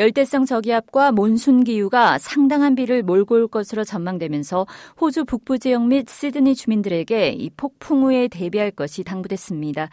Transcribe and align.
열대성 0.00 0.46
저기압과 0.46 1.12
몬순 1.12 1.62
기후가 1.62 2.16
상당한 2.16 2.74
비를 2.74 3.02
몰고 3.02 3.34
올 3.34 3.46
것으로 3.48 3.84
전망되면서 3.84 4.66
호주 4.98 5.26
북부 5.26 5.58
지역 5.58 5.86
및 5.86 6.08
시드니 6.08 6.54
주민들에게 6.54 7.28
이 7.28 7.50
폭풍우에 7.50 8.28
대비할 8.28 8.70
것이 8.70 9.04
당부됐습니다. 9.04 9.90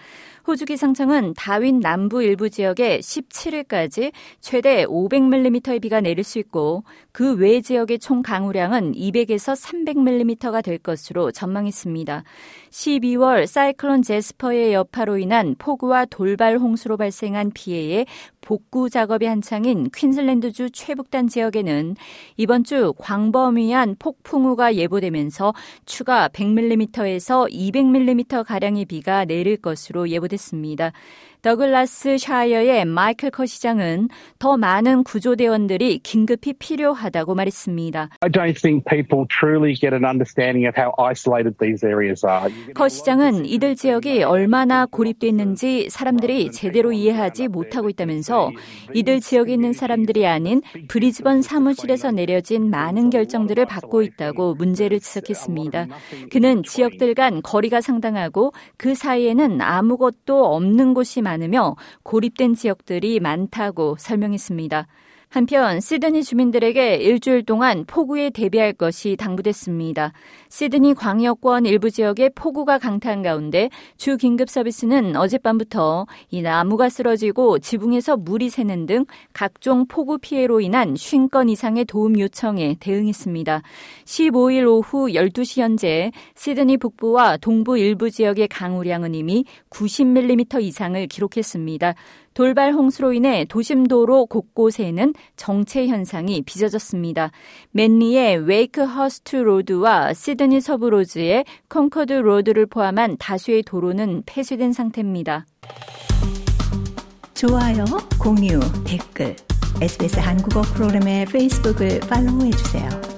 호주 0.48 0.64
기상청은 0.64 1.34
다윈 1.36 1.82
남부 1.82 2.24
일부 2.24 2.50
지역에 2.50 3.00
17일까지 3.00 4.14
최대 4.40 4.86
500mm의 4.86 5.82
비가 5.82 6.00
내릴 6.00 6.24
수 6.24 6.40
있고 6.40 6.84
그 7.12 7.38
외 7.38 7.62
지역의 7.62 8.00
총 8.00 8.22
강우량은 8.22 8.94
200에서 8.94 9.56
300mm가 9.56 10.64
될 10.64 10.78
것으로 10.78 11.32
전망했습니다. 11.32 12.24
12월 12.72 13.46
사이클론 13.46 14.02
제스퍼의 14.02 14.74
여파로 14.74 15.18
인한 15.18 15.56
폭우와 15.60 16.06
돌발 16.06 16.58
홍수로 16.58 16.96
발생한 16.98 17.52
피해에 17.54 18.06
복구 18.42 18.90
작업이 18.90 19.26
한창인 19.26 19.90
퀸즐랜드주 19.98 20.70
최북단 20.70 21.28
지역에는 21.28 21.96
이번 22.38 22.64
주 22.64 22.94
광범위한 23.00 23.96
폭풍우가 23.98 24.76
예보되면서 24.76 25.54
추가 25.86 26.28
100mm에서 26.28 27.52
200mm 27.52 28.46
가량의 28.46 28.86
비가 28.86 29.26
내릴 29.26 29.58
것으로 29.58 30.10
예보됐습니다. 30.10 30.92
더글라스 31.42 32.18
샤이어의 32.18 32.86
마이클 32.86 33.30
커 33.30 33.46
시장은 33.46 34.10
더 34.40 34.58
많은 34.58 35.04
구조대원들이 35.04 36.00
긴급히 36.00 36.54
필요하다고 36.54 37.36
말했습니다. 37.36 38.10
I 38.20 38.30
don't 38.30 38.60
think 38.60 38.84
people 38.90 39.26
truly 39.30 39.74
get 39.74 39.94
an 39.94 40.04
understanding 40.04 40.68
of 40.68 40.74
how 40.76 40.92
isolated 41.00 41.56
these 41.60 41.88
areas 41.88 42.26
are. 42.26 42.52
커 42.74 42.90
시장은 42.90 43.46
이들 43.46 43.76
지역이 43.76 44.24
얼마나 44.24 44.86
고립돼 44.88 45.28
있는지 45.28 45.90
사람들이 45.90 46.52
제대로 46.52 46.92
이해하지 46.92 47.48
못하고 47.48 47.90
있다면서 47.90 48.52
이들 48.94 49.22
지역에 49.22 49.54
있는 49.54 49.74
사람들이 49.78 50.28
아닌 50.28 50.62
브리즈번 50.90 51.42
사무실에서 51.42 52.12
내려진 52.12 52.70
많은 52.70 53.10
결정들을 53.10 53.66
받고 53.66 54.02
있다고 54.02 54.56
문제를 54.56 55.00
지적했습니다. 55.00 55.88
그는 56.30 56.64
지역들 56.64 57.14
간 57.14 57.42
거리가 57.42 57.80
상당하고 57.80 58.52
그 58.76 58.96
사이에는 58.96 59.62
아무것도 59.62 60.46
없는 60.46 60.94
곳이 60.94 61.22
많 61.22 61.38
많으며 61.38 61.76
고립된 62.04 62.56
지역들이 62.56 63.20
많다고 63.20 63.96
설명했습니다. 64.00 64.88
한편 65.30 65.82
시드니 65.82 66.24
주민들에게 66.24 66.96
일주일 66.96 67.44
동안 67.44 67.84
폭우에 67.86 68.30
대비할 68.30 68.72
것이 68.72 69.18
당부됐습니다. 69.18 70.14
시드니 70.48 70.94
광역권 70.94 71.66
일부 71.66 71.92
지역에 71.92 72.30
폭우가 72.30 72.80
강타한 72.80 73.24
가운데 73.24 73.70
주 73.98 74.16
긴급 74.16 74.50
서비스는 74.50 75.18
어젯밤부터 75.18 76.08
이 76.32 76.42
나무가 76.42 76.88
쓰러지고 76.88 77.60
지붕에서 77.60 78.16
물이 78.16 78.50
새는 78.50 78.86
등 78.86 79.06
각종 79.34 79.86
폭우 79.88 80.18
피해로 80.18 80.62
인한 80.62 80.94
50건 80.94 81.50
이상의 81.50 81.84
도움 81.86 82.18
요청에 82.18 82.78
대응했습니다. 82.80 83.64
15일 84.06 84.66
오후 84.66 85.08
12시 85.10 85.60
현재 85.60 86.12
시드니 86.36 86.78
북부와 86.78 87.36
동부 87.38 87.78
일부 87.78 88.10
지역의 88.10 88.48
강우량은 88.48 89.14
이미 89.14 89.44
90mm 89.72 90.64
이상을 90.64 91.06
기록했습니다. 91.08 91.96
돌발 92.38 92.72
홍수로 92.72 93.14
인해 93.14 93.46
도심도로 93.46 94.28
곳곳에는 94.28 95.16
정체 95.38 95.88
현상이 95.88 96.44
빚어졌습니다. 96.44 97.32
맨리의 97.72 98.48
웨이크 98.48 98.84
허스트 98.84 99.38
로드와 99.38 100.14
시드니 100.14 100.62
서부 100.62 100.92
로즈의 100.92 101.46
컨커드 101.68 102.14
로드를 102.14 102.68
포함한 102.68 103.18
다수의 103.18 103.64
도로는 103.64 104.22
폐쇄된 104.28 104.72
상태입니다. 104.72 105.48
좋아요, 107.34 107.84
공유, 108.22 108.60
댓글, 108.86 109.36
SBS 109.82 110.20
한국어 110.20 110.62
프로그램의 110.62 111.26
페이스북을 111.26 112.02
팔로우해 112.02 112.52
주세요. 112.52 113.17